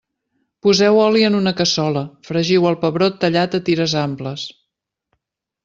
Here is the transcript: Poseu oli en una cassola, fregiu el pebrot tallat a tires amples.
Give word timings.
Poseu 0.67 0.95
oli 1.01 1.25
en 1.27 1.37
una 1.39 1.53
cassola, 1.59 2.03
fregiu 2.29 2.67
el 2.71 2.79
pebrot 2.87 3.21
tallat 3.27 3.59
a 3.59 3.63
tires 3.69 3.97
amples. 4.07 4.51